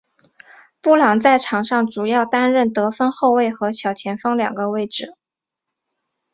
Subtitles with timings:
[0.81, 5.13] 布朗在场上主要担任得分后卫和小前锋两个位置。